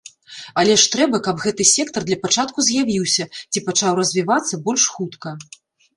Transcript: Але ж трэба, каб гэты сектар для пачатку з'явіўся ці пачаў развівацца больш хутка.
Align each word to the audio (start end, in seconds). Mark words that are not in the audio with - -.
Але 0.61 0.77
ж 0.83 0.87
трэба, 0.93 1.19
каб 1.27 1.43
гэты 1.43 1.67
сектар 1.73 2.01
для 2.09 2.17
пачатку 2.25 2.65
з'явіўся 2.69 3.29
ці 3.51 3.63
пачаў 3.69 3.91
развівацца 4.03 4.63
больш 4.69 4.83
хутка. 4.95 5.29